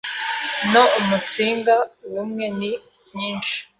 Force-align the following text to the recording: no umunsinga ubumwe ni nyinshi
no 0.71 0.83
umunsinga 0.99 1.75
ubumwe 2.05 2.45
ni 2.57 2.71
nyinshi 3.15 3.57